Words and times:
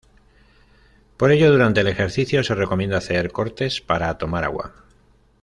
Por 1.15 1.31
ello, 1.31 1.51
durante 1.51 1.81
el 1.81 1.87
ejercicio, 1.87 2.43
se 2.43 2.55
recomienda 2.55 2.97
hacer 2.97 3.31
cortes 3.31 3.81
para 3.81 4.17
tomar 4.17 4.43
agua. 4.45 4.73